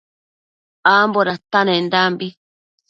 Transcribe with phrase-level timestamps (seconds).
[0.95, 2.27] Ambo datanendanbi